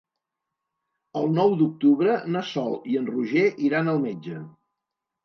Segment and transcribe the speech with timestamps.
[1.19, 4.39] El nou d'octubre na Sol i en Roger iran al metge.